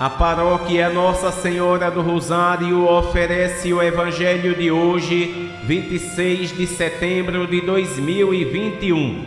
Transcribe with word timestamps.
A 0.00 0.08
paróquia 0.08 0.88
Nossa 0.88 1.30
Senhora 1.30 1.90
do 1.90 2.00
Rosário 2.00 2.88
oferece 2.88 3.70
o 3.70 3.82
Evangelho 3.82 4.56
de 4.56 4.70
hoje, 4.70 5.52
26 5.64 6.56
de 6.56 6.66
setembro 6.66 7.46
de 7.46 7.60
2021. 7.60 9.26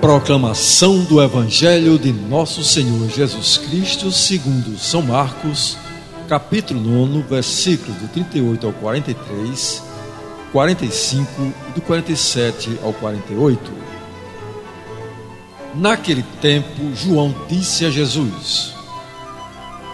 Proclamação 0.00 1.04
do 1.04 1.22
Evangelho 1.22 1.96
de 1.96 2.12
Nosso 2.12 2.64
Senhor 2.64 3.08
Jesus 3.08 3.56
Cristo, 3.56 4.10
segundo 4.10 4.76
São 4.76 5.00
Marcos, 5.00 5.78
capítulo 6.28 6.80
9, 6.80 7.22
versículos 7.30 7.96
do 7.98 8.08
38 8.08 8.66
ao 8.66 8.72
43, 8.72 9.80
45 10.50 11.52
e 11.68 11.72
do 11.72 11.80
47 11.80 12.80
ao 12.82 12.92
48. 12.92 13.89
Naquele 15.74 16.24
tempo, 16.40 16.94
João 16.94 17.34
disse 17.48 17.84
a 17.84 17.90
Jesus: 17.90 18.74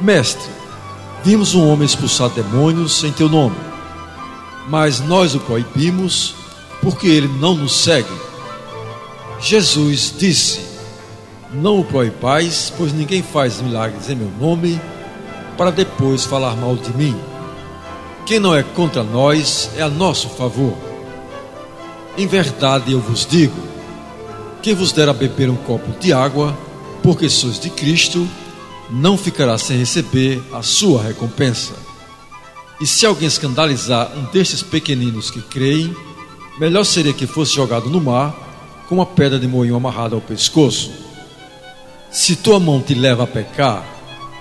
Mestre, 0.01 0.51
vimos 1.23 1.55
um 1.55 1.69
homem 1.69 1.85
expulsar 1.85 2.31
demônios 2.31 3.05
em 3.05 3.13
teu 3.13 3.29
nome, 3.29 3.57
mas 4.69 5.01
nós 5.01 5.35
o 5.35 5.41
proibimos 5.41 6.35
porque 6.81 7.07
ele 7.07 7.29
não 7.29 7.55
nos 7.55 7.73
segue. 7.73 8.09
Jesus 9.41 10.15
disse: 10.17 10.61
Não 11.53 11.81
o 11.81 11.85
proibais, 11.85 12.73
pois 12.77 12.93
ninguém 12.93 13.23
faz 13.23 13.61
milagres 13.61 14.09
em 14.09 14.17
meu 14.17 14.31
nome 14.41 14.81
para 15.57 15.71
depois 15.71 16.25
falar 16.25 16.57
mal 16.57 16.77
de 16.77 16.91
mim. 16.97 17.19
Quem 18.25 18.39
não 18.39 18.55
é 18.55 18.63
contra 18.63 19.03
nós 19.03 19.71
é 19.77 19.83
a 19.83 19.89
nosso 19.89 20.29
favor. 20.31 20.75
Em 22.19 22.27
verdade 22.27 22.93
eu 22.93 23.01
vos 23.01 23.27
digo, 23.27 23.76
quem 24.67 24.75
vos 24.75 24.91
der 24.91 25.09
a 25.09 25.13
beber 25.13 25.49
um 25.49 25.55
copo 25.55 25.97
de 26.01 26.13
água, 26.13 26.53
porque 27.01 27.31
sois 27.31 27.57
de 27.57 27.71
Cristo, 27.71 28.29
não 28.91 29.17
ficará 29.17 29.57
sem 29.57 29.79
receber 29.79 30.43
a 30.53 30.61
sua 30.61 31.05
recompensa. 31.05 31.73
E 32.81 32.85
se 32.85 33.07
alguém 33.07 33.29
escandalizar 33.29 34.11
um 34.19 34.25
destes 34.25 34.65
pequeninos 34.65 35.31
que 35.31 35.41
creem, 35.41 35.95
melhor 36.59 36.83
seria 36.83 37.13
que 37.13 37.29
fosse 37.29 37.55
jogado 37.55 37.89
no 37.89 38.01
mar 38.01 38.35
com 38.89 38.97
uma 38.97 39.07
pedra 39.07 39.39
de 39.39 39.47
moinho 39.47 39.77
amarrada 39.77 40.17
ao 40.17 40.21
pescoço. 40.21 40.91
Se 42.11 42.35
tua 42.35 42.59
mão 42.59 42.83
te 42.83 42.93
leva 42.93 43.23
a 43.23 43.29
pecar, 43.29 43.87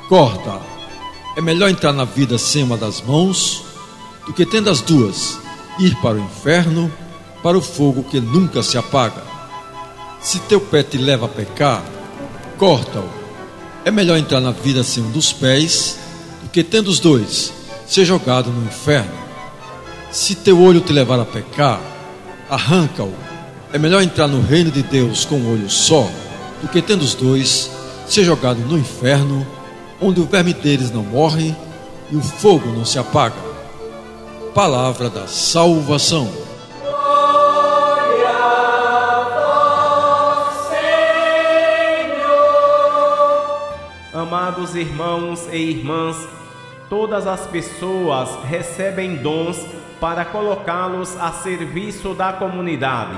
corta. 0.10 0.60
É 1.38 1.42
melhor 1.42 1.70
entrar 1.70 1.94
na 1.94 2.04
vida 2.04 2.40
sem 2.40 2.64
uma 2.64 2.78
das 2.78 3.00
mãos 3.00 3.64
do 4.26 4.34
que 4.34 4.44
tendo 4.44 4.72
as 4.72 4.82
duas 4.82 5.38
ir 5.78 5.96
para 6.02 6.16
o 6.16 6.20
inferno, 6.20 6.92
para 7.44 7.56
o 7.56 7.62
fogo 7.62 8.02
que 8.02 8.20
nunca 8.20 8.64
se 8.64 8.76
apaga. 8.76 9.35
Se 10.26 10.40
teu 10.40 10.60
pé 10.60 10.82
te 10.82 10.98
leva 10.98 11.28
a 11.28 11.30
pecar, 11.30 11.86
corta-o. 12.58 13.08
É 13.86 13.92
melhor 13.92 14.18
entrar 14.18 14.42
na 14.42 14.50
vida 14.50 14.84
sem 14.84 15.04
um 15.04 15.12
dos 15.12 15.32
pés 15.32 16.00
do 16.42 16.50
que 16.50 16.64
tendo 16.64 16.88
os 16.88 17.00
dois, 17.00 17.54
ser 17.86 18.06
jogado 18.06 18.50
no 18.50 18.66
inferno. 18.66 19.14
Se 20.10 20.34
teu 20.34 20.60
olho 20.60 20.82
te 20.82 20.92
levar 20.92 21.20
a 21.20 21.26
pecar, 21.26 21.80
arranca-o. 22.50 23.14
É 23.72 23.78
melhor 23.78 24.02
entrar 24.02 24.28
no 24.28 24.42
reino 24.42 24.72
de 24.72 24.82
Deus 24.82 25.26
com 25.26 25.36
um 25.36 25.54
olho 25.54 25.70
só 25.70 26.10
do 26.60 26.68
que 26.70 26.82
tendo 26.82 27.04
os 27.04 27.14
dois, 27.14 27.70
ser 28.08 28.24
jogado 28.24 28.58
no 28.62 28.80
inferno, 28.80 29.46
onde 30.02 30.20
o 30.20 30.26
verme 30.26 30.56
deles 30.56 30.90
não 30.90 31.04
morre 31.04 31.56
e 32.12 32.16
o 32.16 32.22
fogo 32.22 32.72
não 32.72 32.84
se 32.84 32.98
apaga. 32.98 33.38
Palavra 34.56 35.08
da 35.08 35.28
salvação. 35.28 36.45
Irmãos 44.76 45.48
e 45.52 45.58
irmãs, 45.58 46.28
todas 46.90 47.26
as 47.26 47.48
pessoas 47.48 48.30
recebem 48.44 49.16
dons 49.16 49.66
para 50.00 50.26
colocá-los 50.26 51.16
a 51.20 51.32
serviço 51.32 52.14
da 52.14 52.34
comunidade. 52.34 53.18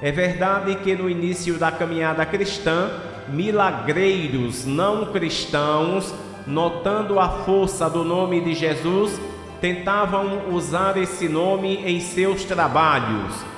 É 0.00 0.10
verdade 0.10 0.74
que 0.76 0.94
no 0.94 1.08
início 1.08 1.58
da 1.58 1.70
caminhada 1.70 2.26
cristã, 2.26 2.90
milagreiros 3.28 4.66
não 4.66 5.06
cristãos, 5.06 6.12
notando 6.46 7.20
a 7.20 7.28
força 7.28 7.88
do 7.88 8.02
nome 8.02 8.40
de 8.40 8.54
Jesus, 8.54 9.20
tentavam 9.60 10.52
usar 10.52 10.96
esse 10.96 11.28
nome 11.28 11.76
em 11.86 12.00
seus 12.00 12.44
trabalhos 12.44 13.52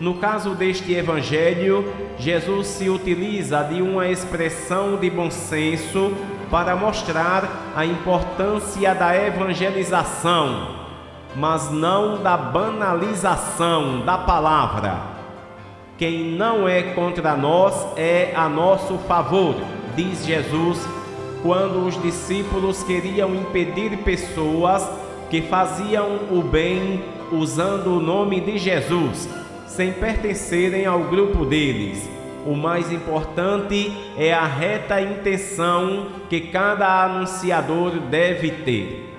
no 0.00 0.14
caso 0.14 0.54
deste 0.54 0.94
evangelho, 0.94 1.92
Jesus 2.18 2.68
se 2.68 2.88
utiliza 2.88 3.62
de 3.62 3.82
uma 3.82 4.08
expressão 4.08 4.96
de 4.96 5.10
bom 5.10 5.30
senso 5.30 6.14
para 6.50 6.74
mostrar 6.74 7.72
a 7.76 7.86
importância 7.86 8.94
da 8.94 9.16
evangelização, 9.16 10.76
mas 11.36 11.70
não 11.70 12.22
da 12.22 12.36
banalização 12.36 14.00
da 14.00 14.18
palavra. 14.18 14.98
Quem 15.96 16.32
não 16.32 16.68
é 16.68 16.82
contra 16.82 17.36
nós 17.36 17.86
é 17.96 18.32
a 18.34 18.48
nosso 18.48 18.98
favor, 19.06 19.54
diz 19.94 20.24
Jesus, 20.24 20.86
quando 21.42 21.86
os 21.86 22.00
discípulos 22.02 22.82
queriam 22.82 23.34
impedir 23.34 23.96
pessoas 23.98 24.88
que 25.30 25.42
faziam 25.42 26.20
o 26.30 26.42
bem 26.42 27.04
usando 27.30 27.96
o 27.96 28.00
nome 28.00 28.40
de 28.40 28.58
Jesus 28.58 29.28
sem 29.66 29.92
pertencerem 29.92 30.84
ao 30.84 31.04
grupo 31.04 31.44
deles. 31.44 32.19
O 32.46 32.54
mais 32.54 32.90
importante 32.90 33.92
é 34.16 34.32
a 34.32 34.46
reta 34.46 35.00
intenção 35.00 36.08
que 36.28 36.40
cada 36.40 37.04
anunciador 37.04 37.98
deve 38.00 38.50
ter. 38.50 39.09